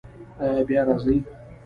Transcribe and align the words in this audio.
ایا 0.43 0.61
بیا 0.67 0.81
راځئ؟ 0.87 1.17